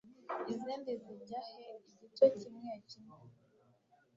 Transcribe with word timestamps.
Izindi 0.53 0.91
zijya 1.03 1.41
he 1.49 1.65
igice 1.91 2.25
kimwe 2.39 2.71
kimwe 2.89 3.19